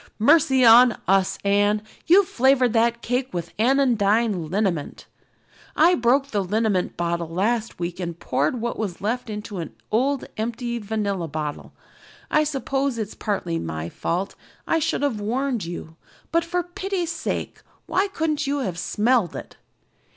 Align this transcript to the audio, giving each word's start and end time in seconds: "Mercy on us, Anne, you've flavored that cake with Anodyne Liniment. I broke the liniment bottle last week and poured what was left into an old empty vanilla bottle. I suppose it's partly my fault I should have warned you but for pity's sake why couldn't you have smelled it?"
"Mercy 0.17 0.65
on 0.65 0.99
us, 1.07 1.37
Anne, 1.43 1.79
you've 2.07 2.27
flavored 2.27 2.73
that 2.73 3.03
cake 3.03 3.31
with 3.31 3.53
Anodyne 3.59 4.49
Liniment. 4.49 5.05
I 5.75 5.93
broke 5.93 6.29
the 6.29 6.43
liniment 6.43 6.97
bottle 6.97 7.29
last 7.29 7.77
week 7.77 7.99
and 7.99 8.17
poured 8.19 8.59
what 8.59 8.79
was 8.79 8.99
left 8.99 9.29
into 9.29 9.59
an 9.59 9.75
old 9.91 10.25
empty 10.37 10.79
vanilla 10.79 11.27
bottle. 11.27 11.73
I 12.31 12.45
suppose 12.45 12.97
it's 12.97 13.13
partly 13.13 13.59
my 13.59 13.89
fault 13.89 14.33
I 14.65 14.79
should 14.79 15.03
have 15.03 15.21
warned 15.21 15.65
you 15.65 15.97
but 16.31 16.43
for 16.43 16.63
pity's 16.63 17.11
sake 17.11 17.61
why 17.85 18.07
couldn't 18.07 18.47
you 18.47 18.57
have 18.61 18.79
smelled 18.79 19.35
it?" 19.35 19.57